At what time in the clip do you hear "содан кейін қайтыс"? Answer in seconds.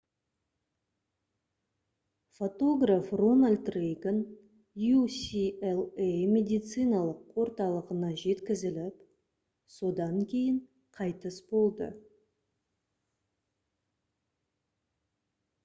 9.75-11.37